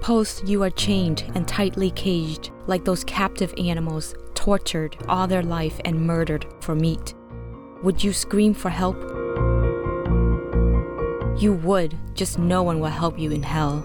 [0.00, 5.78] Suppose you are chained and tightly caged, like those captive animals, tortured all their life
[5.84, 7.12] and murdered for meat.
[7.82, 8.96] Would you scream for help?
[11.38, 13.84] You would, just no one will help you in hell.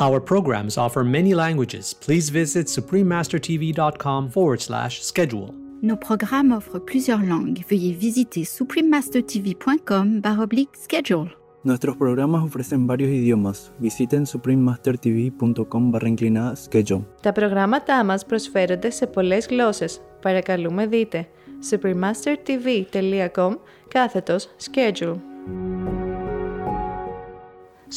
[0.00, 1.94] Our programs offer many languages.
[1.94, 5.54] Please visit suprememastertv.com forward slash schedule.
[5.82, 7.60] Nos programmes offrent plusieurs langues.
[7.68, 11.28] Veuillez visiter suprememastertv.com baroblique schedule.
[11.64, 13.72] Nuestros programas ofrecen varios idiomas.
[13.78, 17.02] Visiten suprememastertv.com barra inclinada schedule.
[17.22, 20.00] Τα προγράμματά μας προσφέρονται σε πολλές γλώσσες.
[20.22, 21.28] Παρακαλούμε δείτε
[21.70, 25.16] supremastertv.com κάθετος schedule.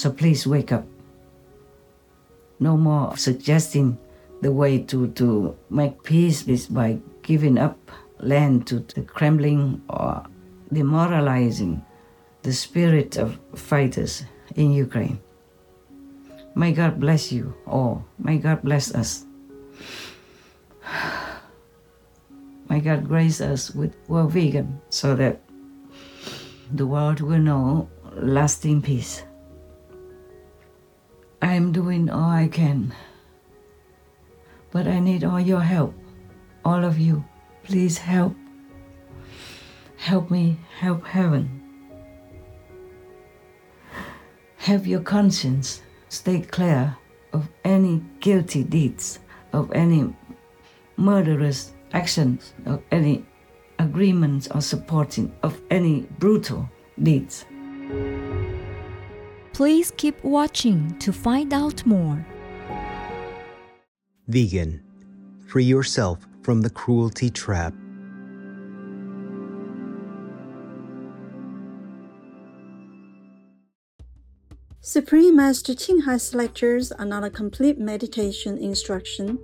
[0.03, 0.83] So please wake up.
[2.60, 3.98] No more suggesting
[4.42, 7.78] the way to, to make peace is by giving up
[8.20, 10.24] land to the Kremlin or
[10.72, 11.82] demoralizing
[12.42, 15.20] the spirit of fighters in Ukraine.
[16.54, 18.04] May God bless you all.
[18.18, 19.24] May God bless us.
[22.68, 25.40] May God grace us with well vegan so that
[26.72, 29.24] the world will know lasting peace.
[31.42, 32.94] I am doing all I can.
[34.70, 35.94] But I need all your help.
[36.64, 37.24] All of you.
[37.64, 38.36] Please help.
[39.96, 41.62] Help me help heaven.
[44.58, 46.96] Have your conscience stay clear
[47.32, 49.20] of any guilty deeds,
[49.52, 50.14] of any
[50.96, 53.24] murderous actions, of any
[53.78, 56.68] agreements or supporting of any brutal
[57.02, 57.46] deeds.
[59.52, 62.24] Please keep watching to find out more.
[64.28, 64.82] Vegan.
[65.46, 67.74] Free yourself from the cruelty trap.
[74.80, 79.38] Supreme Master Ching Hai's lectures are not a complete meditation instruction.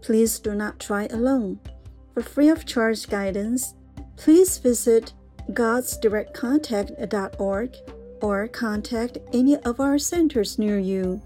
[0.00, 1.60] Please do not try alone.
[2.12, 3.74] For free of charge guidance,
[4.16, 5.12] please visit
[5.52, 7.76] godsdirectcontact.org
[8.20, 11.20] or contact any of our centers near you.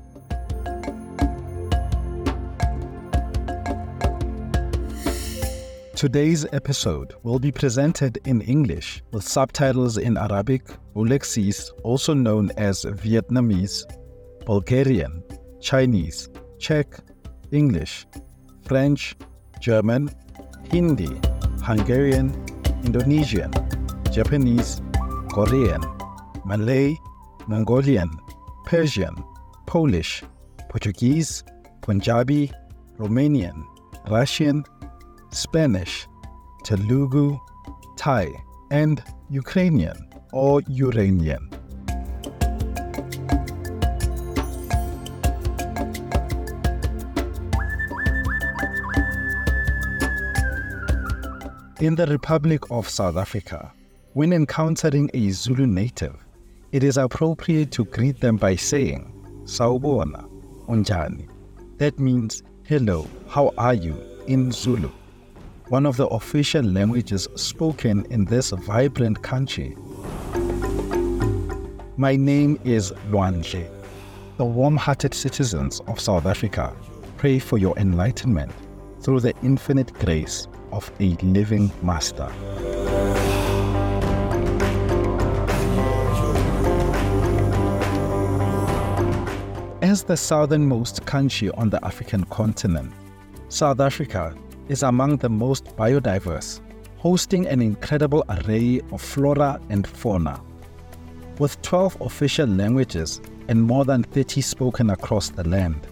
[5.94, 12.84] Today's episode will be presented in English with subtitles in Arabic, Aulacese, also known as
[12.84, 13.84] Vietnamese,
[14.44, 15.22] Bulgarian,
[15.61, 16.28] Chinese,
[16.59, 16.88] Czech,
[17.53, 18.06] English,
[18.66, 19.16] French,
[19.61, 20.11] German,
[20.70, 21.08] Hindi,
[21.62, 22.35] Hungarian,
[22.85, 23.50] Indonesian,
[24.11, 24.82] Japanese,
[25.31, 25.81] Korean,
[26.44, 26.99] Malay,
[27.46, 28.11] Mongolian,
[28.67, 29.14] Persian,
[29.67, 30.23] Polish,
[30.69, 31.43] Portuguese,
[31.81, 32.52] Punjabi,
[32.99, 33.64] Romanian,
[34.11, 34.64] Russian,
[35.31, 36.06] Spanish,
[36.64, 37.38] Telugu,
[37.96, 38.29] Thai,
[38.70, 39.96] and Ukrainian
[40.32, 41.49] or Uranian.
[51.81, 53.73] In the Republic of South Africa,
[54.12, 56.17] when encountering a Zulu native,
[56.75, 59.11] it is appropriate to greet them by saying,
[59.44, 60.29] Sawubona,
[60.67, 61.29] Unjani.
[61.79, 64.91] That means, hello, how are you, in Zulu
[65.69, 69.75] one of the official languages spoken in this vibrant country.
[71.97, 73.70] My name is Luanje.
[74.37, 76.77] The warm hearted citizens of South Africa
[77.17, 78.53] pray for your enlightenment
[79.00, 82.31] through the infinite grace of a living Master.
[89.94, 92.93] As the southernmost country on the African continent,
[93.49, 94.35] South Africa
[94.69, 96.61] is among the most biodiverse,
[96.96, 100.41] hosting an incredible array of flora and fauna.
[101.38, 105.87] With 12 official languages and more than 30 spoken across the land,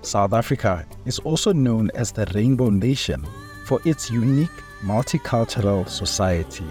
[0.00, 3.22] South Africa is also known as the Rainbow Nation
[3.66, 6.64] for its unique multicultural society.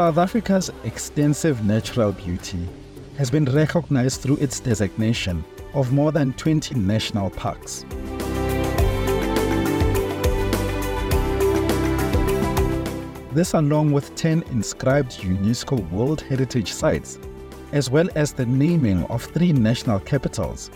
[0.00, 2.66] South Africa's extensive natural beauty
[3.18, 5.44] has been recognized through its designation
[5.74, 7.84] of more than 20 national parks.
[13.34, 17.18] This, along with 10 inscribed UNESCO World Heritage Sites,
[17.72, 20.70] as well as the naming of three national capitals,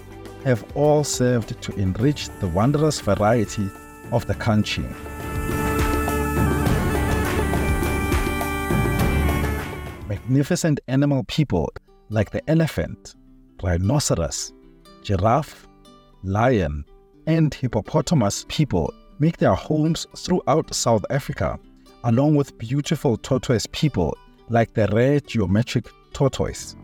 [0.45, 3.71] have all served to enrich the wondrous variety
[4.13, 4.85] of the country.
[10.27, 11.71] Magnificent animal people
[12.09, 13.15] like the elephant,
[13.63, 14.55] rhinoceros,
[15.03, 15.69] giraffe,
[16.23, 16.87] lion,
[17.27, 21.59] and hippopotamus people make their homes throughout South Africa,
[22.05, 24.17] along with beautiful tortoise people
[24.49, 26.75] like the rare geometric tortoise.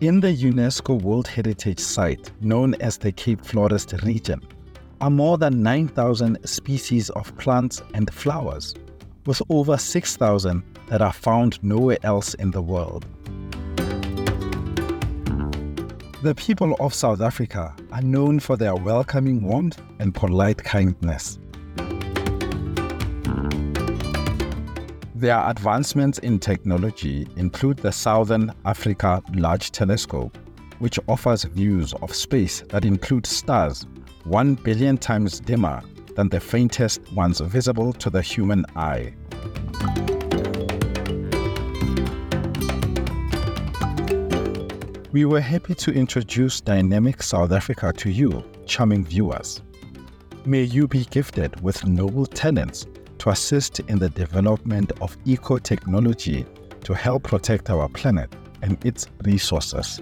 [0.00, 4.40] In the UNESCO World Heritage Site known as the Cape Floral region,
[5.00, 8.74] are more than 9,000 species of plants and flowers,
[9.26, 13.04] with over 6,000 that are found nowhere else in the world.
[16.22, 21.38] The people of South Africa are known for their welcoming warmth and polite kindness.
[25.14, 30.36] Their advancements in technology include the Southern Africa Large Telescope,
[30.78, 33.86] which offers views of space that include stars
[34.26, 35.80] 1 billion times dimmer
[36.16, 39.14] than the faintest ones visible to the human eye.
[45.12, 49.62] We were happy to introduce Dynamic South Africa to you, charming viewers.
[50.44, 52.84] May you be gifted with noble talents
[53.18, 56.44] to assist in the development of eco technology
[56.82, 60.00] to help protect our planet and its resources.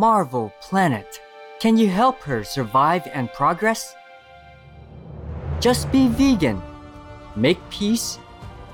[0.00, 1.20] Marvel Planet.
[1.60, 3.94] Can you help her survive and progress?
[5.60, 6.62] Just be vegan.
[7.36, 8.18] Make peace.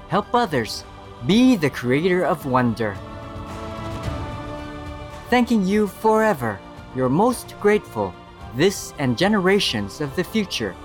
[0.07, 0.85] Help others.
[1.27, 2.97] Be the creator of wonder.
[5.29, 6.61] Thanking you forever.
[6.95, 8.15] You're most grateful.
[8.55, 10.77] This and generations of the future.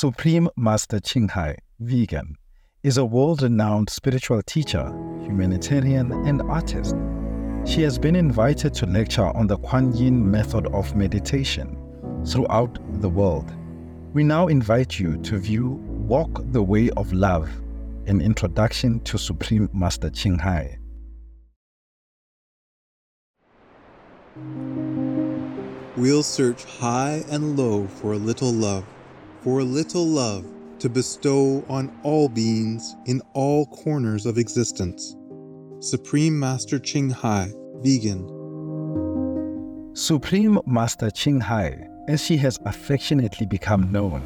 [0.00, 2.34] Supreme Master Ching Hai, vegan,
[2.82, 4.86] is a world renowned spiritual teacher,
[5.20, 6.96] humanitarian, and artist.
[7.66, 11.76] She has been invited to lecture on the Kuan Yin method of meditation
[12.24, 13.52] throughout the world.
[14.14, 15.72] We now invite you to view
[16.08, 17.50] Walk the Way of Love,
[18.06, 20.78] an introduction to Supreme Master Ching Hai.
[25.94, 28.86] We'll search high and low for a little love
[29.42, 30.44] for a little love
[30.78, 35.16] to bestow on all beings in all corners of existence.
[35.80, 38.26] Supreme Master Ching Hai, vegan.
[39.94, 44.22] Supreme Master Ching Hai, as she has affectionately become known,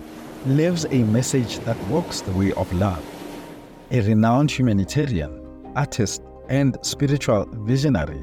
[0.47, 3.05] lives a message that walks the way of love.
[3.93, 5.41] A renowned humanitarian,
[5.77, 8.23] artist, and spiritual visionary,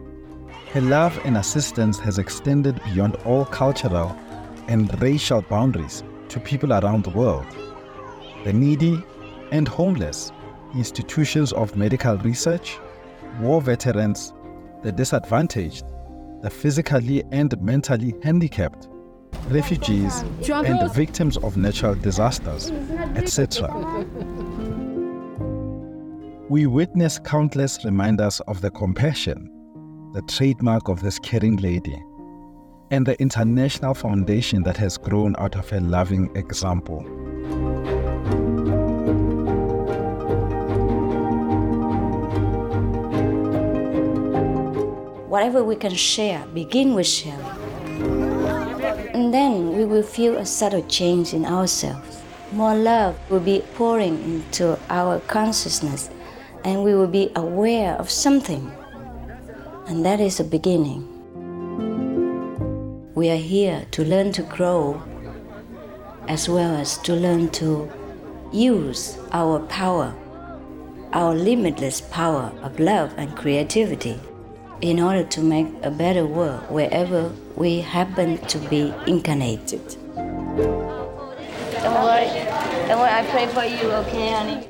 [0.73, 4.15] her love and assistance has extended beyond all cultural
[4.67, 7.45] and racial boundaries to people around the world
[8.43, 9.03] the needy
[9.51, 10.31] and homeless,
[10.73, 12.79] institutions of medical research,
[13.39, 14.33] war veterans,
[14.81, 15.85] the disadvantaged,
[16.41, 18.87] the physically and mentally handicapped,
[19.49, 22.71] refugees, and victims of natural disasters,
[23.15, 23.69] etc.
[26.49, 29.51] We witness countless reminders of the compassion,
[30.13, 32.01] the trademark of this caring lady
[32.91, 36.99] and the international foundation that has grown out of a loving example.
[45.27, 47.39] Whatever we can share, begin with sharing.
[49.15, 52.21] And then we will feel a subtle change in ourselves.
[52.51, 56.09] More love will be pouring into our consciousness,
[56.65, 58.69] and we will be aware of something.
[59.87, 61.10] And that is a beginning.
[63.21, 64.99] We are here to learn to grow
[66.27, 67.87] as well as to learn to
[68.51, 70.15] use our power,
[71.13, 74.19] our limitless power of love and creativity
[74.81, 79.87] in order to make a better world wherever we happen to be incarnated.
[80.15, 82.25] Don't worry,
[82.87, 84.67] don't worry, I pray for you, okay, honey?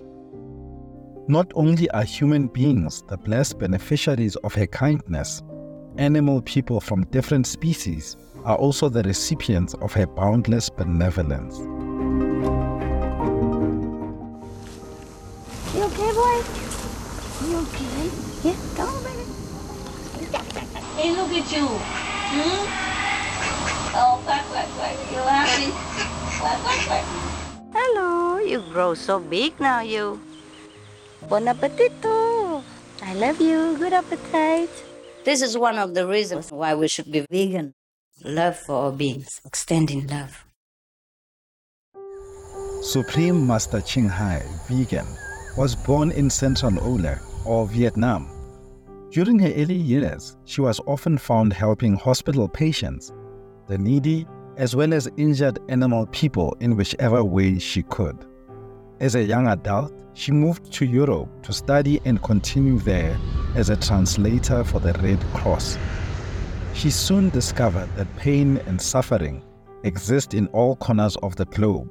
[1.29, 5.41] Not only are human beings the blessed beneficiaries of her kindness,
[5.97, 11.59] animal people from different species are also the recipients of her boundless benevolence.
[15.75, 16.37] You okay, boy?
[17.47, 18.09] You okay?
[18.43, 19.23] Yeah, come on, baby.
[20.97, 21.67] Hey, look at you.
[21.67, 22.65] Hmm?
[23.93, 24.95] Oh, quack, quack, quack.
[25.11, 25.71] You happy?
[26.39, 27.05] Quack, quack, quack.
[27.73, 30.19] Hello, you grow so big now, you.
[31.29, 32.63] Bon appetito.
[33.01, 33.77] I love you.
[33.77, 34.69] Good appetite.
[35.23, 37.73] This is one of the reasons why we should be vegan.
[38.23, 40.45] Love for all beings, extending love.
[42.83, 45.07] Supreme Master Ching Hai, vegan,
[45.57, 48.29] was born in Central Au Lac, or Vietnam.
[49.11, 53.11] During her early years, she was often found helping hospital patients,
[53.67, 58.25] the needy, as well as injured animal people in whichever way she could.
[58.99, 63.17] As a young adult, she moved to Europe to study and continue there
[63.55, 65.79] as a translator for the Red Cross.
[66.73, 69.43] She soon discovered that pain and suffering
[69.83, 71.89] exist in all corners of the globe,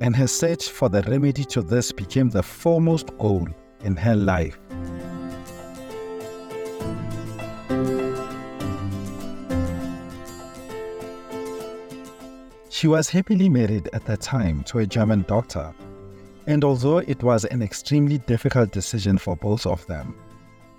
[0.00, 3.46] and her search for the remedy to this became the foremost goal
[3.84, 4.58] in her life.
[12.68, 15.72] She was happily married at that time to a German doctor,
[16.46, 20.16] and although it was an extremely difficult decision for both of them,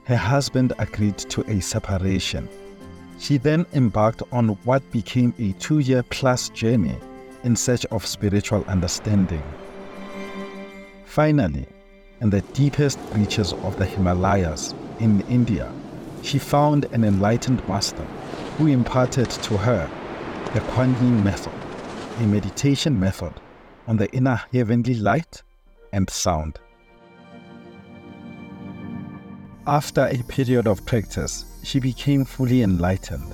[0.05, 2.49] her husband agreed to a separation.
[3.21, 6.95] She then embarked on what became a two year plus journey
[7.43, 9.43] in search of spiritual understanding.
[11.05, 11.67] Finally,
[12.19, 15.71] in the deepest reaches of the Himalayas in India,
[16.23, 18.03] she found an enlightened master
[18.57, 19.87] who imparted to her
[20.55, 21.53] the Kuan Yin method,
[22.21, 23.33] a meditation method
[23.85, 25.43] on the inner heavenly light
[25.93, 26.57] and sound.
[29.67, 33.31] After a period of practice, she became fully enlightened.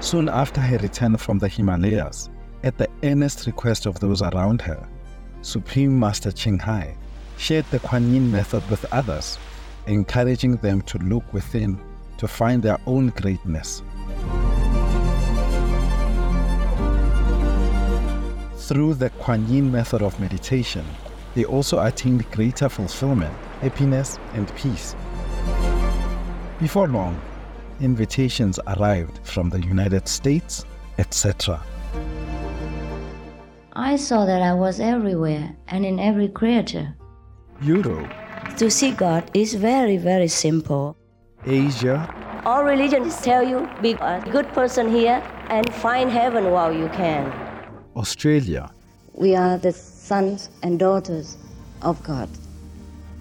[0.00, 2.30] Soon after her return from the Himalayas,
[2.64, 4.88] at the earnest request of those around her,
[5.42, 6.96] Supreme Master Ching Hai
[7.36, 9.38] shared the Kuan Yin method with others,
[9.88, 11.78] encouraging them to look within
[12.16, 13.82] to find their own greatness.
[18.70, 20.84] Through the Kuan Yin method of meditation,
[21.34, 24.94] they also attained greater fulfillment, happiness, and peace.
[26.60, 27.20] Before long,
[27.80, 30.64] invitations arrived from the United States,
[30.98, 31.60] etc.
[33.72, 36.94] I saw that I was everywhere and in every creature.
[37.60, 38.08] Europe,
[38.58, 40.96] To see God is very, very simple.
[41.44, 42.06] Asia,
[42.44, 47.49] All religions tell you be a good person here and find heaven while you can.
[47.96, 48.70] Australia,
[49.14, 51.36] We are the sons and daughters
[51.82, 52.28] of God.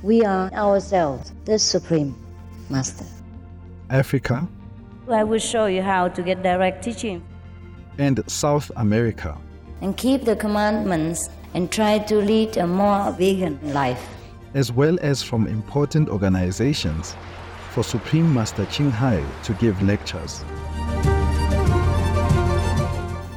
[0.04, 2.16] We are ourselves the Supreme
[2.70, 3.06] Master.
[3.90, 4.48] Africa,
[5.10, 7.22] I will show you how to get direct teaching
[7.98, 9.36] and South America.
[9.82, 14.06] and keep the commandments and try to lead a more vegan life.
[14.54, 17.16] as well as from important organizations
[17.72, 20.44] for Supreme Master Ching Hai to give lectures.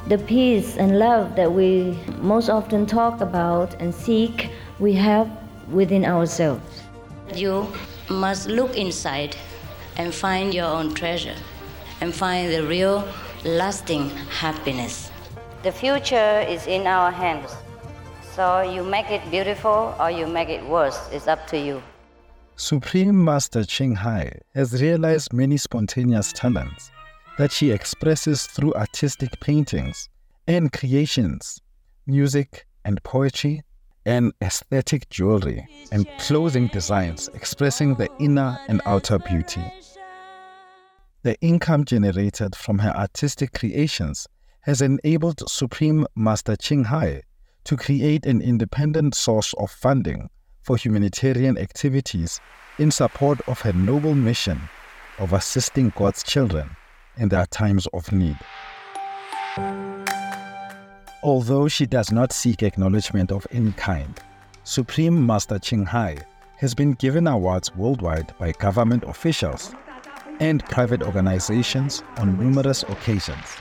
[0.08, 5.30] The peace and love that we most often talk about and seek, we have
[5.70, 6.82] within ourselves.
[7.34, 7.68] You
[8.10, 9.36] must look inside
[9.96, 11.36] and find your own treasure
[12.00, 13.08] and find the real,
[13.44, 15.12] lasting happiness.
[15.62, 17.54] The future is in our hands.
[18.34, 20.98] So you make it beautiful or you make it worse.
[21.12, 21.80] It's up to you.
[22.56, 26.90] Supreme Master Ching Hai has realized many spontaneous talents
[27.38, 30.08] that she expresses through artistic paintings
[30.46, 31.60] and creations,
[32.06, 33.62] music and poetry,
[34.04, 39.62] and aesthetic jewelry and clothing designs expressing the inner and outer beauty.
[41.22, 44.26] The income generated from her artistic creations
[44.62, 47.22] has enabled Supreme Master Ching Hai
[47.64, 50.28] to create an independent source of funding
[50.62, 52.40] for humanitarian activities
[52.78, 54.60] in support of her noble mission
[55.18, 56.76] of assisting God's children
[57.16, 58.38] in their times of need.
[61.22, 64.18] Although she does not seek acknowledgement of any kind,
[64.64, 66.18] Supreme Master Ching Hai
[66.56, 69.74] has been given awards worldwide by government officials
[70.40, 73.56] and private organizations on numerous occasions.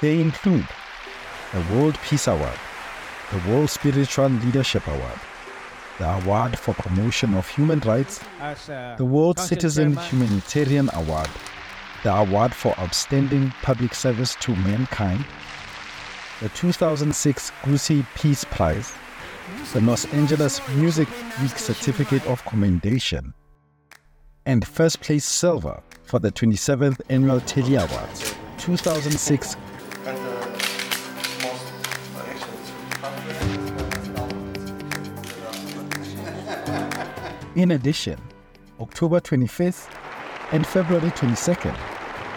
[0.00, 0.66] They include
[1.52, 2.58] the World Peace Award,
[3.32, 5.20] the World Spiritual Leadership Award,
[5.98, 8.20] the Award for Promotion of Human Rights,
[8.96, 11.30] the World Citizen Humanitarian Award,
[12.06, 15.24] the Award for Outstanding Public Service to Mankind,
[16.40, 18.92] the 2006 Gusi Peace Prize,
[19.72, 21.08] the Los Angeles Music
[21.42, 23.34] Week Certificate of Commendation,
[24.44, 29.56] and first place silver for the 27th Annual Telly Awards 2006
[37.56, 38.20] In addition,
[38.78, 39.88] October 25th
[40.52, 41.95] and February 22nd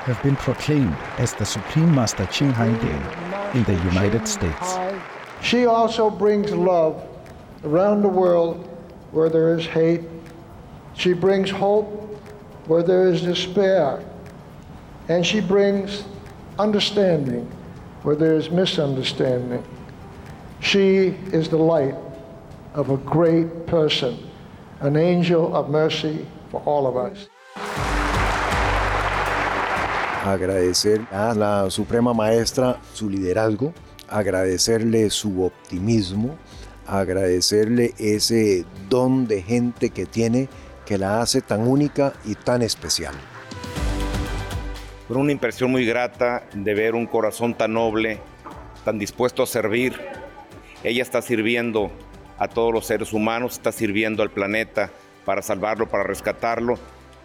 [0.09, 4.75] have been proclaimed as the Supreme Master Ching Hai Day in the United States.
[5.41, 7.07] She also brings love
[7.63, 8.65] around the world
[9.11, 10.01] where there is hate.
[10.95, 11.85] She brings hope
[12.65, 14.03] where there is despair.
[15.09, 16.03] And she brings
[16.57, 17.45] understanding
[18.01, 19.63] where there is misunderstanding.
[20.59, 21.95] She is the light
[22.73, 24.17] of a great person,
[24.79, 27.29] an angel of mercy for all of us.
[30.31, 33.73] Agradecer a la Suprema Maestra su liderazgo,
[34.07, 36.37] agradecerle su optimismo,
[36.87, 40.49] agradecerle ese don de gente que tiene
[40.85, 43.13] que la hace tan única y tan especial.
[45.07, 48.19] Fue una impresión muy grata de ver un corazón tan noble,
[48.85, 49.99] tan dispuesto a servir.
[50.83, 51.91] Ella está sirviendo
[52.37, 54.91] a todos los seres humanos, está sirviendo al planeta
[55.25, 56.79] para salvarlo, para rescatarlo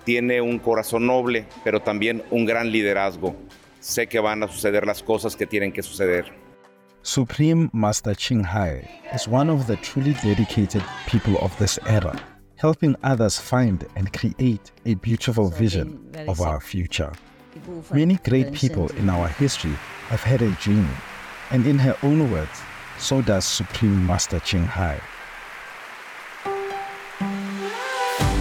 [0.05, 3.35] tiene un corazón noble, pero también un gran liderazgo.
[3.81, 6.33] Sé que van a suceder las cosas que tienen que suceder.
[7.03, 12.19] Supreme Master Ching Hai is one of the truly dedicated people of this era,
[12.57, 17.13] helping others find and create a beautiful vision of our future.
[17.93, 19.75] Many great people in our history
[20.09, 20.89] have had a dream,
[21.51, 22.63] and in her own words,
[22.99, 24.99] so does Supreme Master Ching Hai.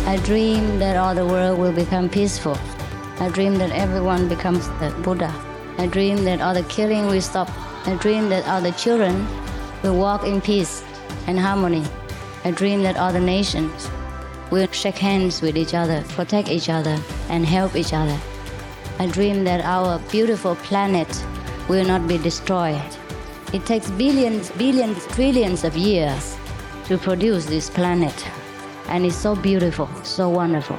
[0.06, 2.58] I dream that all the world will become peaceful.
[3.22, 5.34] I dream that everyone becomes the Buddha.
[5.78, 7.50] I dream that all the killing will stop.
[7.88, 9.26] I dream that all the children
[9.82, 10.84] will walk in peace
[11.26, 11.86] and harmony.
[12.44, 13.90] I dream that all the nations
[14.52, 18.20] will shake hands with each other, protect each other, and help each other.
[19.00, 21.08] I dream that our beautiful planet
[21.70, 22.82] will not be destroyed.
[23.54, 26.36] It takes billions, billions, trillions of years
[26.88, 28.14] to produce this planet
[28.88, 30.78] and it's so beautiful, so wonderful.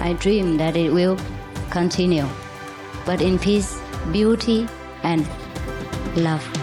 [0.00, 1.18] I dream that it will
[1.70, 2.26] continue,
[3.04, 3.80] but in peace,
[4.12, 4.68] beauty,
[5.02, 5.26] and
[6.16, 6.55] love.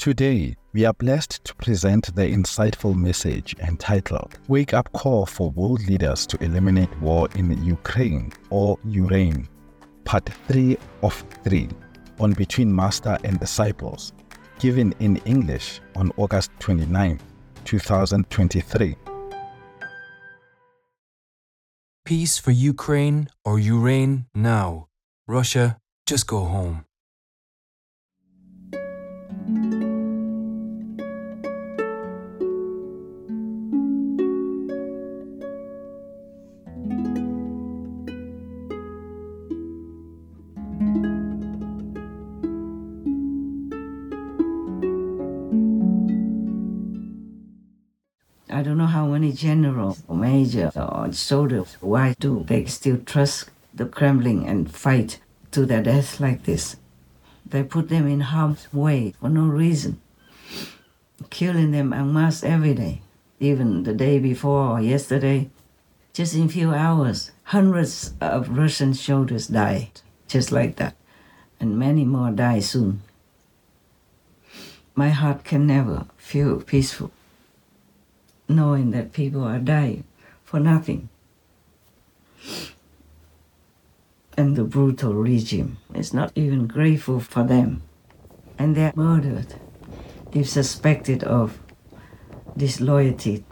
[0.00, 5.86] Today, we are blessed to present the insightful message entitled Wake Up Call for World
[5.86, 9.46] Leaders to Eliminate War in Ukraine or Ukraina,
[10.04, 11.68] Part 3 of 3
[12.18, 14.14] on Between Master and Disciples,
[14.58, 17.20] given in English on August 29,
[17.66, 18.96] 2023.
[22.06, 24.88] Peace for Ukraine or Ukraina now.
[25.28, 26.86] Russia, just go home.
[49.28, 55.20] Generals or major uh, or soldiers, why do they still trust the Kremlin and fight
[55.52, 56.76] to their death like this?
[57.46, 60.00] They put them in harm's way for no reason,
[61.28, 63.02] killing them en masse every day,
[63.38, 65.50] even the day before or yesterday.
[66.12, 70.96] Just in few hours, hundreds of Russian soldiers died, just like that,
[71.60, 73.02] and many more die soon.
[74.94, 77.12] My heart can never feel peaceful
[78.50, 80.04] knowing that people are dying
[80.44, 81.08] for nothing.
[84.40, 87.82] and the brutal regime is not even grateful for them.
[88.58, 89.54] And they're murdered
[90.32, 91.58] if suspected of
[92.56, 93.44] disloyalty.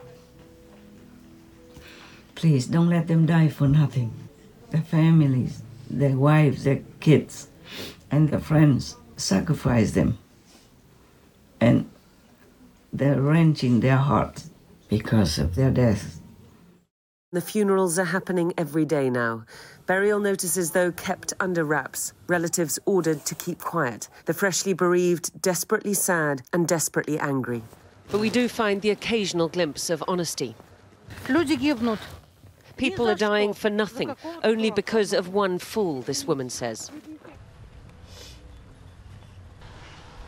[2.34, 4.12] Please don't let them die for nothing.
[4.70, 7.48] Their families, their wives, their kids,
[8.10, 10.16] and their friends sacrifice them.
[11.60, 11.90] And
[12.92, 14.47] they're wrenching their hearts
[14.89, 16.21] because of their death.
[17.31, 19.45] The funerals are happening every day now.
[19.87, 22.13] Burial notices, though, kept under wraps.
[22.27, 24.07] Relatives ordered to keep quiet.
[24.25, 27.63] The freshly bereaved desperately sad and desperately angry.
[28.11, 30.55] But we do find the occasional glimpse of honesty.
[32.77, 36.91] People are dying for nothing, only because of one fool, this woman says.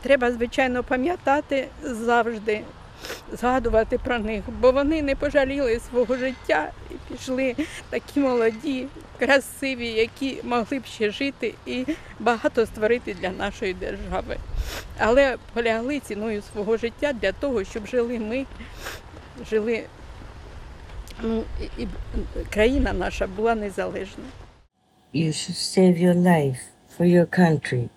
[0.03, 2.63] Треба, звичайно, пам'ятати завжди,
[3.32, 7.56] згадувати про них, бо вони не пожаліли свого життя і пішли
[7.90, 8.86] такі молоді,
[9.18, 11.84] красиві, які могли б ще жити і
[12.20, 14.36] багато створити для нашої держави.
[14.98, 18.46] Але полягли ціною свого життя для того, щоб жили ми,
[19.50, 19.84] жили,
[21.22, 21.44] ну,
[21.78, 21.86] і
[22.50, 24.24] країна наша була незалежна.
[25.14, 26.60] You should save your life
[26.96, 27.88] for your country,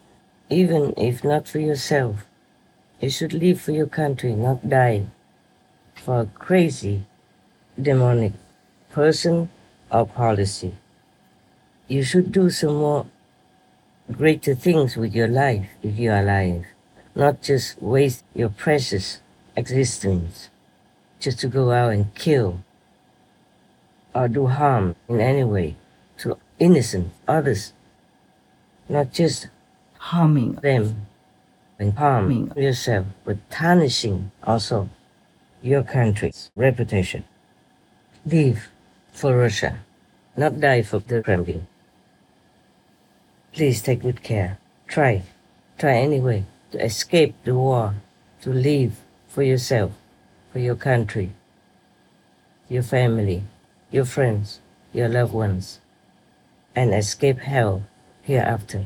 [0.50, 2.16] even if not for yourself.
[3.04, 5.08] You should live for your country, not die
[5.94, 7.04] for a crazy,
[7.76, 8.32] demonic
[8.94, 9.50] person
[9.92, 10.76] or policy.
[11.89, 13.08] You should do some more
[14.10, 16.63] greater things with your life if you are alive,
[17.13, 19.20] not just waste your precious
[19.58, 20.50] existence
[21.20, 22.63] just to go out and kill
[24.16, 25.76] or do harm in any way
[26.20, 27.74] to innocent others,
[28.88, 29.50] not just
[30.00, 31.08] harming them
[31.91, 34.89] harming yourself, but tarnishing also
[35.62, 37.24] your country's reputation.
[38.26, 38.69] Live
[39.12, 39.80] for Russia,
[40.38, 41.67] not die for the Kremlin.
[43.52, 44.58] Please take good care.
[44.88, 45.24] Try,
[45.78, 47.96] try anyway to escape the war,
[48.41, 49.91] to live for yourself,
[50.52, 51.32] for your country,
[52.67, 53.43] your family,
[53.91, 54.60] your friends,
[54.91, 55.80] your loved ones,
[56.76, 57.84] and escape hell
[58.24, 58.86] hereafter.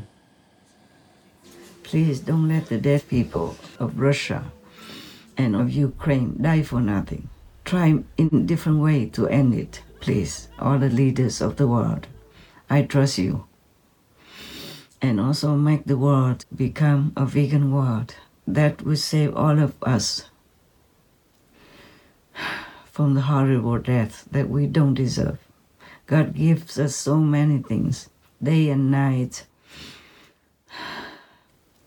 [1.87, 4.51] Please don't let the dead people of Russia
[5.37, 7.29] and of Ukraine die for nothing.
[7.63, 12.07] Try in different way to end it, please, all the leaders of the world.
[12.69, 13.45] I trust you.
[15.01, 20.25] And also make the world become a vegan world that will save all of us
[22.91, 25.39] from the horrible death that we don't deserve.
[26.05, 28.09] God gives us so many things,
[28.43, 29.45] day and night,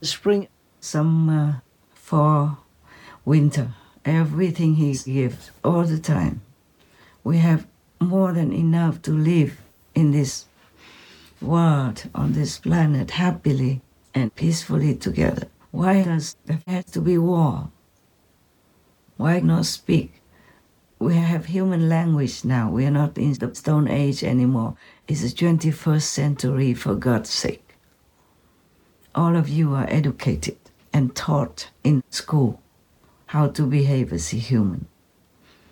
[0.03, 0.49] spring,
[0.81, 1.63] summer,
[1.95, 2.65] fall,
[3.25, 3.73] winter,
[4.05, 6.43] everything He gives all the time.
[7.23, 7.67] We have
[8.01, 9.61] more than enough to live
[9.95, 10.47] in this
[11.41, 13.83] world, on this planet, happily
[14.15, 15.49] and peacefully together.
[15.71, 17.71] Why does there have to be war?
[19.17, 20.15] Why not speak?
[20.99, 22.71] We have human language now.
[22.71, 24.77] We are not in the Stone Age anymore.
[25.07, 27.70] It's the 21st century, for God's sake.
[29.13, 30.57] All of you are educated
[30.93, 32.63] and taught in school
[33.27, 34.87] how to behave as a human,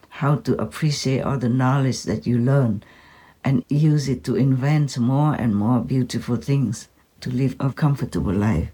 [0.09, 2.83] how to appreciate all the knowledge that you learn
[3.44, 6.88] and use it to invent more and more beautiful things
[7.20, 8.70] to live a comfortable life.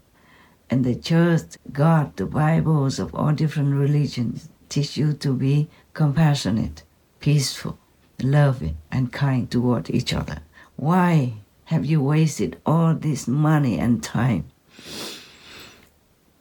[0.70, 6.84] And the church, God, the Bibles of all different religions teach you to be compassionate,
[7.20, 7.78] peaceful,
[8.22, 10.38] loving, and kind toward each other.
[10.76, 11.34] Why
[11.66, 14.46] have you wasted all this money and time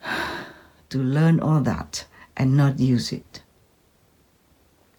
[0.90, 3.42] to learn all that and not use it?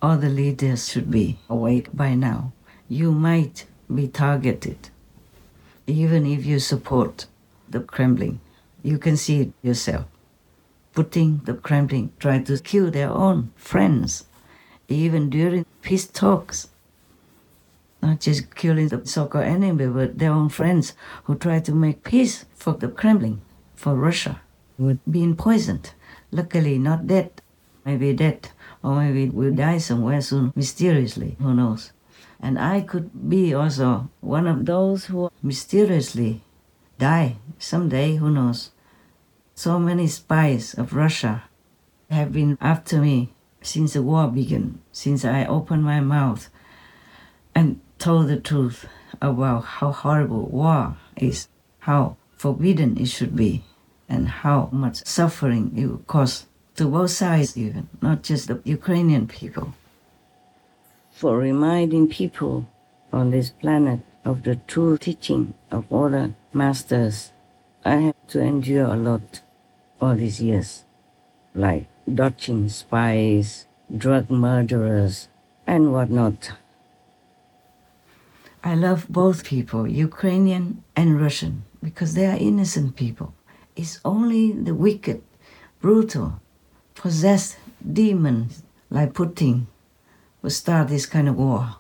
[0.01, 2.53] All the leaders should be awake by now.
[2.89, 4.91] You might be targeted,
[5.87, 7.27] even if you support
[7.69, 8.41] the Kremlin.
[8.83, 10.05] You can see it yourself.
[10.95, 14.27] Putin the Kremlin trying to kill their own friends,
[14.89, 16.69] even during peace talks.
[18.05, 20.93] Not just killing the so-called enemy, but their own friends
[21.25, 23.41] who try to make peace for the Kremlin,
[23.75, 24.43] for Russia,
[24.77, 25.95] with being poisoned.
[26.31, 27.41] Luckily, not dead.
[27.83, 28.51] Maybe dead,
[28.83, 31.37] or maybe will die somewhere soon, mysteriously.
[31.41, 31.93] Who knows?
[32.41, 36.43] And I could be also one of those who mysteriously
[36.99, 38.71] die someday, who knows?
[39.55, 41.45] So many spies of Russia
[42.11, 46.51] have been after me since the war began, since I opened my mouth
[47.55, 48.87] and told the truth
[49.23, 53.65] about how horrible war is, how forbidden it should be,
[54.11, 56.45] and how much suffering it will cause
[56.77, 59.73] to both sides, even, not just the Ukrainian people.
[61.13, 62.69] For reminding people
[63.11, 67.33] on this planet of the true teaching of all the masters,
[67.87, 69.41] I have to endure a lot
[69.99, 70.85] all these years,
[71.55, 73.65] like dodging spies,
[73.97, 75.29] drug murderers,
[75.67, 76.53] and whatnot.
[78.67, 83.35] I love both people, Ukrainian and Russian, because they are innocent people.
[83.77, 85.23] It's only the wicked,
[85.83, 86.41] brutal,
[86.95, 87.59] possessed
[87.93, 89.67] demons like Putin
[90.41, 91.77] who start this kind of war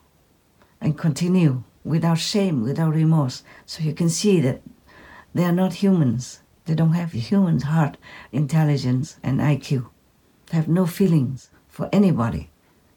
[0.79, 3.42] and continue without shame, without remorse.
[3.64, 4.61] So you can see that
[5.33, 6.42] they are not humans.
[6.66, 7.97] They don't have human heart,
[8.31, 9.88] intelligence, and IQ.
[10.51, 12.51] They have no feelings for anybody.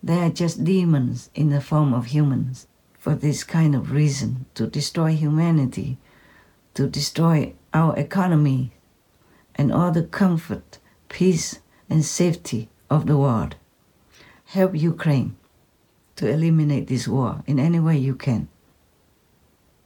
[0.03, 2.67] They are just demons in the form of humans
[3.07, 5.97] for this kind of reason to destroy humanity,
[6.73, 8.73] to destroy our economy,
[9.55, 13.55] and all the comfort, peace, and safety of the world.
[14.47, 15.37] Help Ukraine
[16.17, 18.49] to eliminate this war in any way you can.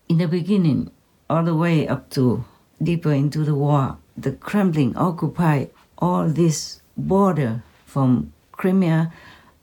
[0.10, 0.90] In the beginning,
[1.30, 2.44] all the way up to
[2.82, 9.14] deeper into the war, the Kremlin occupied all this border from Crimea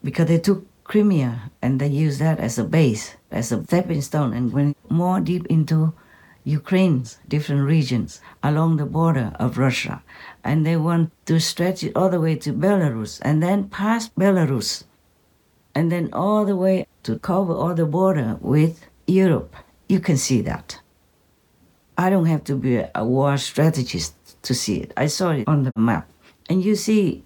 [0.05, 4.33] because they took Crimea and they used that as a base, as a stepping stone,
[4.33, 5.93] and went more deep into
[6.45, 10.03] Ukraine's different regions along the border of Russia.
[10.43, 14.85] And they want to stretch it all the way to Belarus and then past Belarus
[15.75, 19.55] and then all the way to cover all the border with Europe.
[19.89, 20.81] You can see that.
[21.97, 24.93] I don't have to be a war strategist to see it.
[24.97, 26.09] I saw it on the map.
[26.49, 27.25] And you see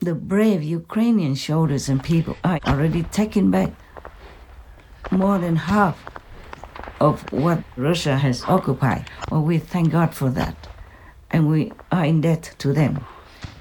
[0.00, 3.72] the brave Ukrainian soldiers and people are already taking back
[5.10, 6.02] more than half
[7.00, 9.10] of what Russia has occupied.
[9.30, 10.68] Well, we thank God for that.
[11.30, 13.04] And we are in debt to them.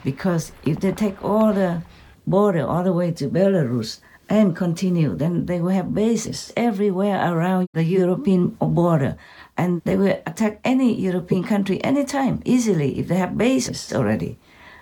[0.04, 1.84] Because if they take all the
[2.26, 7.68] border all the way to Belarus and continue, then they will have bases everywhere around
[7.74, 9.18] the European border.
[9.58, 14.38] And they will attack any European country anytime, easily, if they have bases already.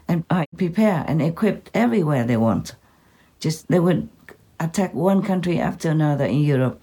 [0.07, 2.75] And are prepared and equipped everywhere they want.
[3.39, 4.09] Just they would
[4.59, 6.81] attack one country after another in Europe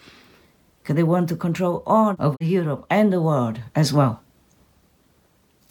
[0.82, 4.20] because they want to control all of Europe and the world as well.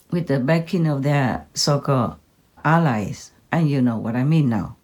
[0.09, 2.15] With the backing of their so called
[2.63, 3.31] allies.
[3.51, 4.77] And you know what I mean now.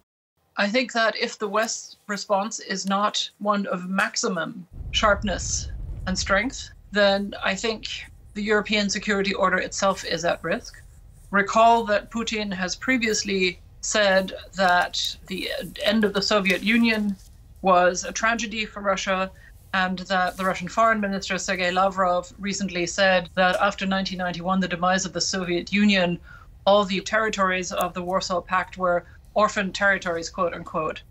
[0.56, 5.70] I think that if the West's response is not one of maximum sharpness
[6.06, 7.86] and strength, then I think
[8.34, 10.82] the European security order itself is at risk.
[11.30, 15.50] Recall that Putin has previously said that the
[15.84, 17.16] end of the Soviet Union
[17.62, 19.30] was a tragedy for Russia,
[19.74, 25.04] and that the Russian Foreign Minister Sergei Lavrov recently said that after 1991, the demise
[25.04, 26.18] of the Soviet Union,
[26.66, 31.02] all the territories of the Warsaw Pact were orphan territories, quote unquote.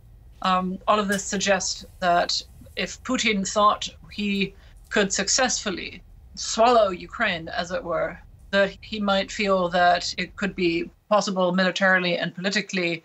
[0.41, 2.41] Um, all of this suggests that
[2.75, 4.53] if Putin thought he
[4.89, 6.01] could successfully
[6.35, 8.19] swallow Ukraine, as it were,
[8.51, 13.03] that he might feel that it could be possible militarily and politically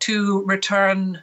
[0.00, 1.22] to return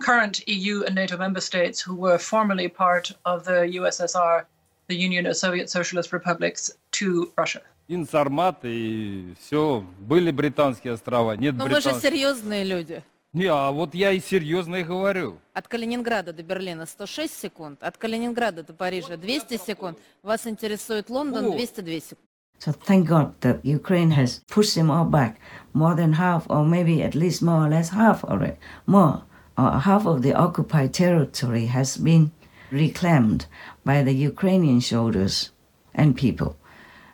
[0.00, 4.44] current EU and NATO member states who were formerly part of the USSR,
[4.88, 7.62] the Union of Soviet Socialist Republics, to Russia.
[7.88, 9.84] Инсармат и все.
[9.98, 12.10] Были британские острова, нет Но вы же британских.
[12.10, 13.02] серьезные люди.
[13.34, 15.38] Не, а вот я и серьезно и говорю.
[15.52, 19.98] От Калининграда до Берлина 106 секунд, от Калининграда до Парижа 200 секунд.
[20.22, 22.20] Вас интересует Лондон 202 секунд.
[22.64, 25.38] So thank God that Ukraine has pushed them all back,
[25.74, 29.24] more than half, or maybe at least more or less half already, more,
[29.58, 32.32] or half of the occupied territory has been
[32.70, 33.44] reclaimed
[33.84, 35.50] by the Ukrainian soldiers
[35.94, 36.56] and people.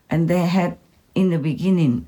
[0.08, 0.78] And they had,
[1.16, 2.06] in the beginning,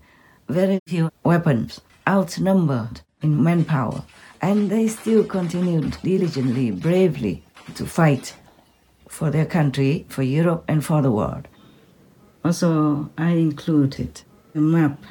[0.48, 4.04] very few weapons, outnumbered in manpower,
[4.40, 7.42] and they still continued diligently, bravely
[7.74, 8.36] to fight
[9.08, 11.48] for their country, for Europe, and for the world.
[12.44, 14.22] Also, I included
[14.54, 15.04] a map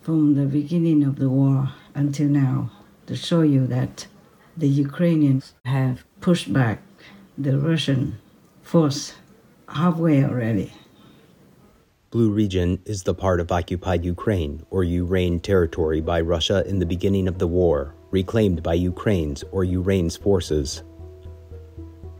[0.00, 2.70] from the beginning of the war until now
[3.06, 4.06] to show you that
[4.56, 6.82] the Ukrainians have pushed back
[7.36, 8.18] the Russian
[8.62, 9.14] force
[9.68, 10.72] halfway already.
[12.10, 16.86] Blue region is the part of occupied Ukraine or Ukraina territory by Russia in the
[16.86, 20.82] beginning of the war, reclaimed by Ukraine's or Ukraina's forces.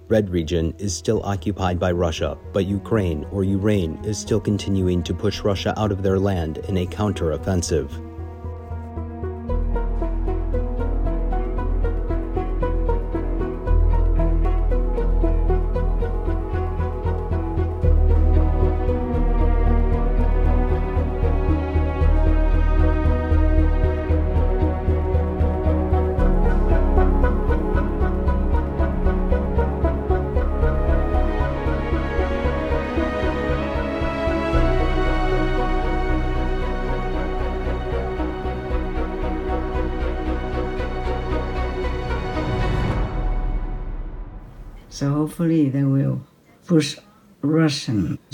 [0.09, 5.13] Red region is still occupied by Russia, but Ukraine or Ukraina is still continuing to
[5.13, 8.08] push Russia out of their land in a counter-offensive.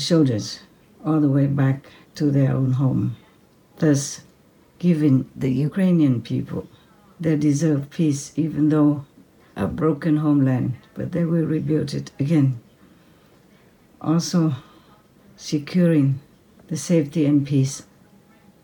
[0.04, 0.60] Soldiers
[1.02, 1.86] all the way back
[2.16, 3.16] to their own home,
[3.78, 4.20] thus
[4.78, 6.68] giving the Ukrainian people
[7.18, 9.06] their deserved peace, even though
[9.56, 12.60] a broken homeland, but they will rebuild it again.
[14.02, 14.56] Also,
[15.36, 16.20] securing
[16.68, 17.84] the safety and peace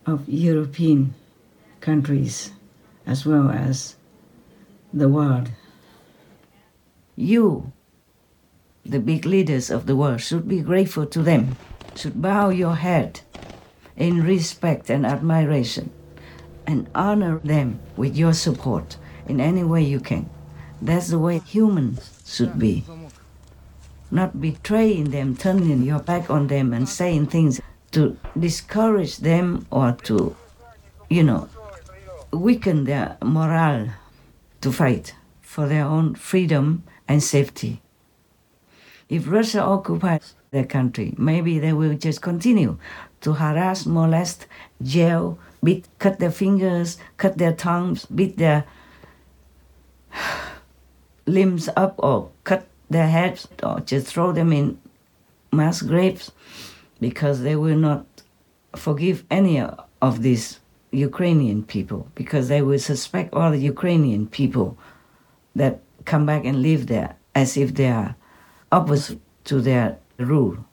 [0.05, 1.15] of European
[1.81, 2.51] countries
[3.07, 3.97] as well as
[4.93, 5.49] the world.
[7.17, 7.73] You,
[8.91, 11.57] the big leaders of the world, should be grateful to them,
[11.95, 13.21] should bow your head
[13.97, 15.91] in respect and admiration,
[16.67, 20.29] and honor them with your support in any way you can.
[20.83, 22.85] That's the way humans should be.
[24.11, 27.61] Not betraying them, turning your back on them, and saying things
[27.93, 30.35] to discourage them or to,
[31.09, 31.49] you know,
[32.33, 33.91] weaken their morale
[34.61, 37.83] to fight for their own freedom and safety.
[39.11, 42.79] If Russia occupies the country, maybe they will just continue
[43.23, 44.47] to harass, molest,
[44.81, 48.65] jail, beat, cut their fingers, cut their tongues, beat their
[51.27, 54.79] limbs up, or cut their heads, or just throw them in
[55.53, 56.31] mass graves
[57.01, 58.07] because they will not
[58.77, 59.61] forgive any
[60.01, 60.61] of these
[60.93, 64.79] Ukrainian people because they will suspect all the Ukrainian people
[65.57, 68.15] that come back and live there as if they are
[68.73, 70.65] opposite to their rule.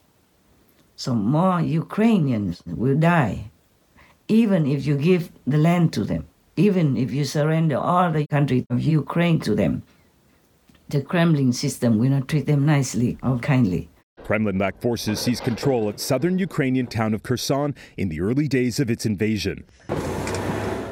[0.96, 3.52] So more Ukrainians will die,
[4.28, 8.66] even if you give the land to them, even if you surrender all the country
[8.70, 9.84] of Ukraine to them.
[10.90, 13.90] The Kremlin system will not treat them nicely or kindly.
[14.24, 18.90] Kremlin-backed forces seized control of southern Ukrainian town of Kherson in the early days of
[18.90, 19.64] its invasion.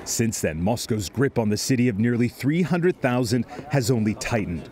[0.05, 4.69] Since then, Moscow's grip on the city of nearly 300,000 has only tightened,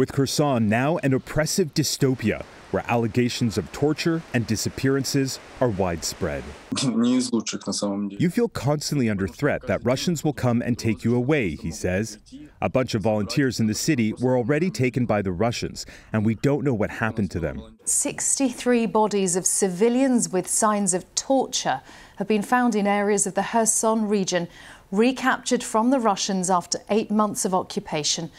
[0.00, 6.42] with Kherson now an oppressive dystopia where allegations of torture and disappearances are widespread.
[6.82, 12.16] You feel constantly under threat that Russians will come and take you away, he says.
[12.62, 15.84] A bunch of volunteers in the city were already taken by the Russians,
[16.14, 17.76] and we don't know what happened to them.
[17.84, 21.82] 63 bodies of civilians with signs of torture
[22.16, 24.48] have been found in areas of the Kherson region,
[24.90, 28.30] recaptured from the Russians after eight months of occupation.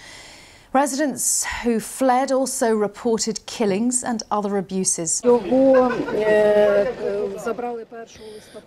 [0.74, 5.22] Residents who fled also reported killings and other abuses.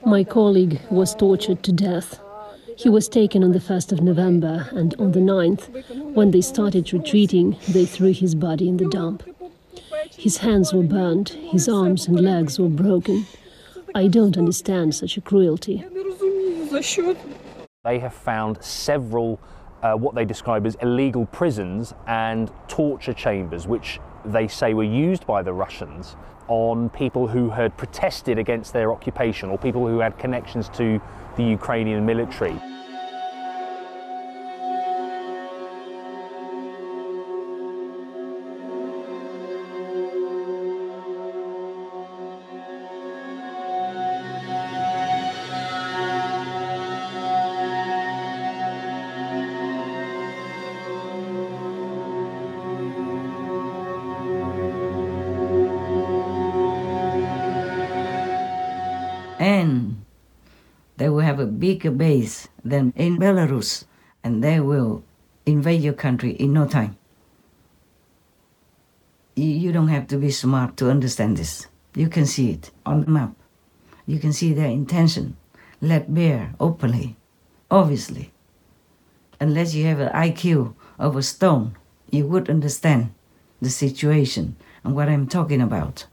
[0.04, 2.20] My colleague was tortured to death.
[2.76, 6.92] He was taken on the 1st of November, and on the 9th, when they started
[6.92, 9.22] retreating, they threw his body in the dump.
[10.10, 13.26] His hands were burned, his arms and legs were broken.
[13.94, 15.86] I don't understand such a cruelty.
[17.84, 19.40] They have found several
[19.84, 25.26] uh, what they describe as illegal prisons and torture chambers, which they say were used
[25.26, 26.16] by the Russians
[26.48, 31.00] on people who had protested against their occupation or people who had connections to
[31.36, 32.58] the Ukrainian military.
[61.64, 63.86] Bigger base than in Belarus,
[64.22, 65.02] and they will
[65.46, 66.94] invade your country in no time.
[69.34, 71.66] You, don't have to be smart to understand this.
[71.94, 73.32] You can see it on the map.
[74.04, 75.38] You can see their intention,
[75.80, 77.16] let bare openly,
[77.70, 78.30] obviously.
[79.40, 81.76] Unless you have an IQ of a stone,
[82.10, 83.14] you would understand
[83.62, 86.04] the situation and what I'm talking about.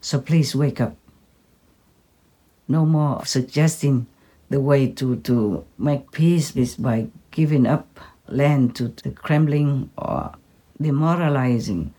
[0.00, 0.96] So please wake up
[2.66, 4.06] no more suggesting
[4.50, 10.32] the way to, to make peace is by giving up land to the Kremlin or
[10.80, 11.94] demoralizing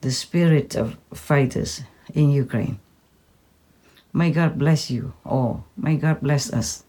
[0.00, 1.82] the spirit of fighters
[2.12, 2.78] in Ukraine.
[4.12, 5.64] May God bless you all.
[5.76, 6.84] May God bless us.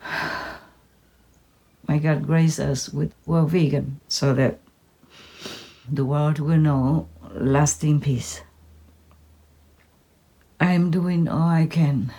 [1.88, 4.60] May God grace us with well vegan so that
[5.90, 8.42] the world will know lasting peace.
[10.60, 12.12] I'm doing all I can.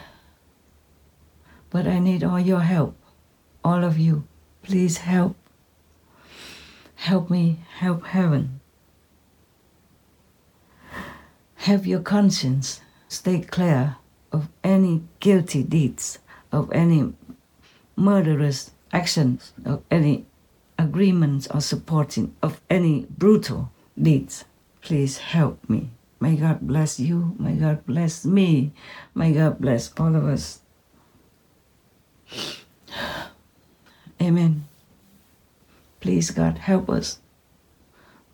[1.69, 2.95] But I need all your help.
[3.63, 4.27] All of you.
[4.63, 5.35] Please help.
[6.95, 8.59] Help me help heaven.
[11.55, 13.97] Have your conscience stay clear
[14.31, 16.19] of any guilty deeds,
[16.51, 17.13] of any
[17.95, 20.25] murderous actions, of any
[20.77, 24.45] agreements or supporting of any brutal deeds.
[24.81, 25.89] Please help me.
[26.19, 27.35] May God bless you.
[27.39, 28.71] May God bless me.
[29.13, 30.59] May God bless all of us.
[34.21, 34.67] Amen.
[35.99, 37.19] Please, God, help us.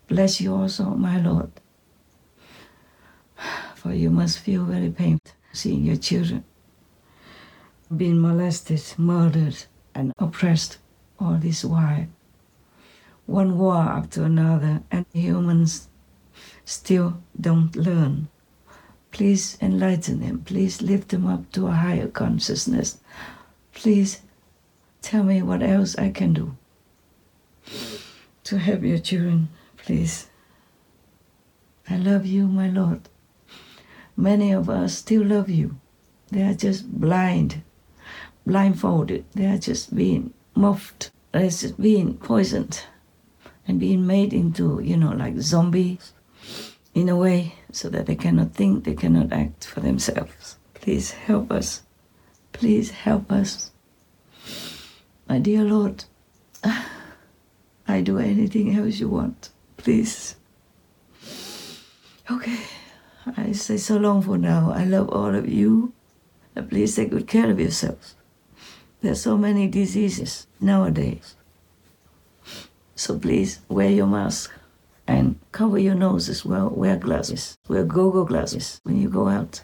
[0.08, 1.50] Bless you also, my Lord.
[3.74, 6.44] For you must feel very painful seeing your children
[7.96, 9.64] being molested, murdered,
[9.94, 10.78] and oppressed
[11.18, 12.06] all this while.
[13.26, 15.88] One war after another, and humans
[16.64, 18.28] still don't learn.
[19.10, 20.40] Please enlighten them.
[20.40, 22.98] Please lift them up to a higher consciousness.
[23.72, 24.22] Please
[25.00, 26.56] tell me what else I can do
[28.44, 30.28] to help your children, please.
[31.88, 33.08] I love you, my Lord.
[34.16, 35.78] Many of us still love you.
[36.30, 37.62] They are just blind,
[38.46, 39.24] blindfolded.
[39.34, 41.10] They are just being muffed.
[41.32, 42.84] They're just being poisoned
[43.66, 46.12] and being made into, you know, like zombies
[46.94, 50.56] in a way so that they cannot think, they cannot act for themselves.
[50.74, 51.82] Please help us.
[52.52, 53.70] Please help us.
[55.28, 56.04] My dear Lord,
[57.88, 59.50] I do anything else you want.
[59.76, 60.36] Please.
[62.30, 62.58] Okay.
[63.36, 64.72] I say so long for now.
[64.72, 65.92] I love all of you.
[66.68, 68.14] Please take good care of yourselves.
[69.00, 71.34] There are so many diseases nowadays.
[72.94, 74.52] So please wear your mask
[75.06, 76.68] and cover your nose as well.
[76.70, 77.58] Wear glasses.
[77.68, 79.62] Wear go-go glasses when you go out.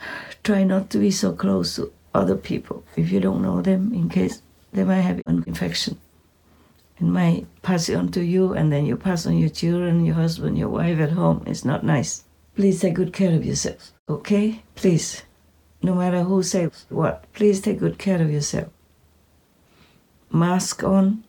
[0.42, 4.08] Try not to be so close to other people if you don't know them in
[4.08, 4.42] case
[4.72, 5.98] they might have an infection.
[6.98, 10.16] It might pass it on to you and then you pass on your children, your
[10.16, 11.42] husband, your wife at home.
[11.46, 12.24] It's not nice.
[12.54, 13.92] Please take good care of yourself.
[14.08, 14.62] Okay?
[14.74, 15.22] Please.
[15.82, 18.68] No matter who says what, please take good care of yourself.
[20.30, 21.24] Mask on,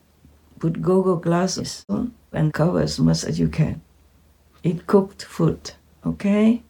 [0.59, 3.81] put go-go glasses on, and cover as much as you can.
[4.63, 5.71] Eat cooked food,
[6.05, 6.63] okay?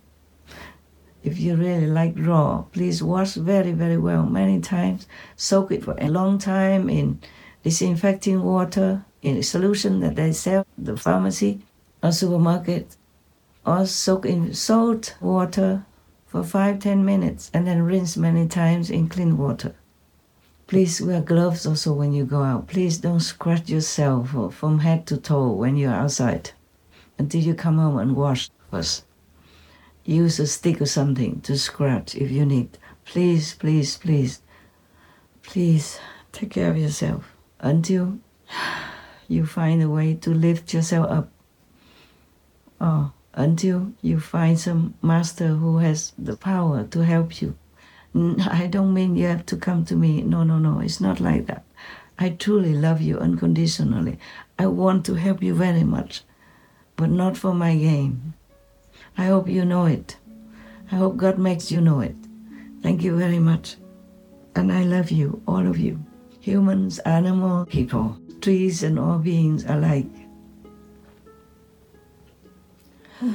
[1.24, 5.08] If you really like raw, please wash very, very well many times.
[5.36, 7.20] Soak it for a long time in
[7.64, 11.62] disinfecting water, in a solution that they sell the pharmacy
[12.02, 12.98] or supermarket,
[13.66, 15.86] or soak in salt water
[16.26, 19.76] for five, ten minutes and then rinse many times in clean water.
[20.66, 22.68] Please wear gloves also when you go out.
[22.68, 26.52] Please don't scratch yourself from head to toe when you're outside
[27.20, 29.04] until you come home and wash first.
[30.04, 32.78] Use a stick or something to scratch if you need.
[33.06, 34.42] Please, please, please,
[35.44, 36.00] please
[36.32, 38.20] take care of yourself until
[39.28, 41.30] you find a way to lift yourself up.
[42.80, 47.56] Oh, until you find some master who has the power to help you.
[48.14, 50.22] I don't mean you have to come to me.
[50.22, 50.80] No, no, no.
[50.80, 51.64] It's not like that.
[52.20, 54.20] I truly love you unconditionally.
[54.60, 56.24] I want to help you very much,
[56.96, 58.34] but not for my game.
[59.22, 60.18] I hope you know it.
[60.92, 62.16] I hope God makes you know it.
[62.82, 63.76] Thank you very much.
[64.56, 66.04] And I love you, all of you.
[66.40, 70.10] Humans, animal, people, trees, and all beings alike.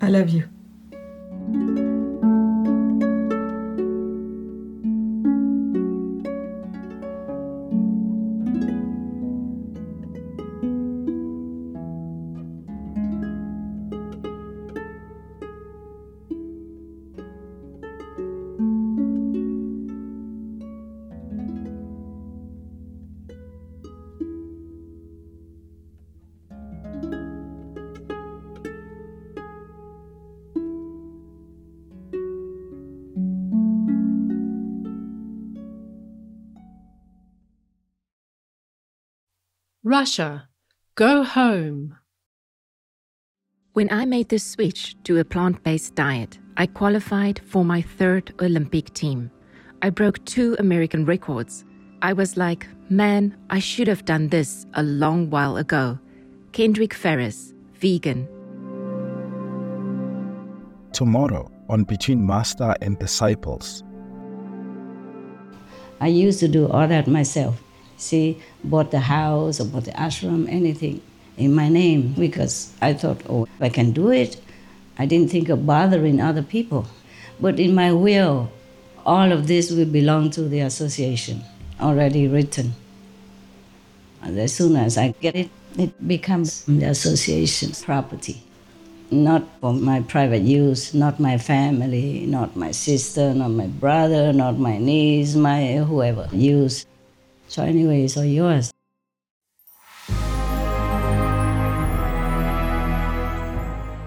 [0.00, 0.48] I love you.
[40.00, 40.48] Russia,
[40.94, 41.94] go home.
[43.74, 48.32] When I made the switch to a plant based diet, I qualified for my third
[48.40, 49.30] Olympic team.
[49.82, 51.66] I broke two American records.
[52.00, 55.98] I was like, man, I should have done this a long while ago.
[56.52, 58.26] Kendrick Farris, vegan.
[60.92, 63.84] Tomorrow on Between Master and Disciples.
[66.00, 67.62] I used to do all that myself.
[68.00, 71.02] See, bought the house or bought the ashram, anything
[71.36, 74.40] in my name because I thought, oh, I can do it,
[74.98, 76.86] I didn't think of bothering other people.
[77.38, 78.50] But in my will,
[79.04, 81.42] all of this will belong to the association,
[81.78, 82.72] already written.
[84.22, 88.42] And as soon as I get it, it becomes the association's property.
[89.10, 94.58] Not for my private use, not my family, not my sister, not my brother, not
[94.58, 96.86] my niece, my whoever use.
[97.50, 98.70] So anyway, all yours.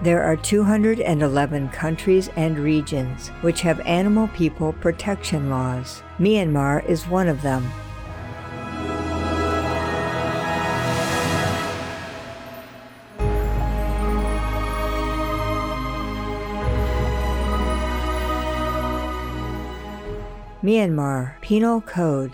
[0.02, 6.02] There are 211 countries and regions which have animal people protection laws.
[6.18, 7.70] Myanmar is one of them.
[20.62, 22.32] Myanmar Penal Code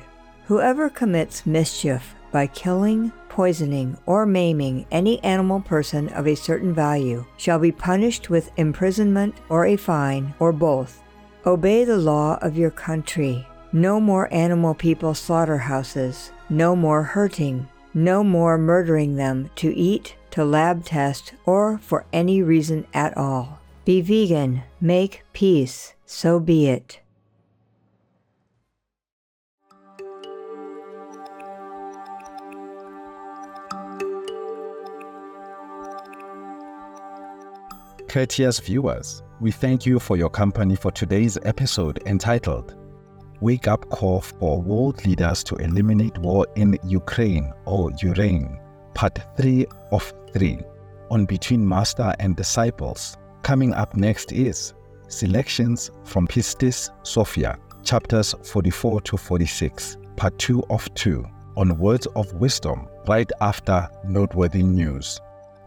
[0.51, 7.25] Whoever commits mischief by killing, poisoning, or maiming any animal person of a certain value
[7.37, 11.05] shall be punished with imprisonment or a fine or both.
[11.47, 13.47] Obey the law of your country.
[13.73, 16.33] No more animal people slaughterhouses.
[16.49, 17.69] No more hurting.
[17.95, 23.61] No more murdering them to eat, to lab test, or for any reason at all.
[23.85, 24.65] Be vegan.
[24.81, 25.95] Make peace.
[26.07, 26.99] So be it.
[38.11, 42.75] Courteous viewers, we thank you for your company for today's episode entitled
[43.41, 48.59] Wake Up Call for World Leaders to Eliminate War in Ukraina or Ukraine,
[48.95, 50.59] Part 3 of 3
[51.13, 53.17] on Between Master and Disciples.
[53.45, 54.75] Coming up next is
[55.07, 61.25] Selections from Pistis Sophia, chapters 44 to 46, Part 2 of 2
[61.57, 65.21] on Words of Wisdom, right after Noteworthy News.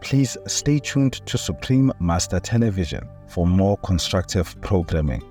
[0.04, 5.22] Please stay tuned to Supreme Master Television for more constructive programming.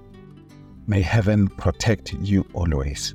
[0.87, 3.13] May heaven protect you always.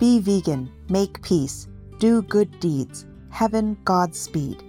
[0.00, 3.06] Be vegan, make peace, do good deeds.
[3.28, 4.62] Heaven Godspeed.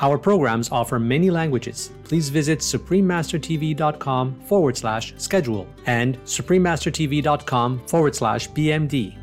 [0.00, 1.90] Our programs offer many languages.
[2.04, 9.18] Please visit suprememastertv.com forward slash schedule and suprememastertv.com forward slash BMD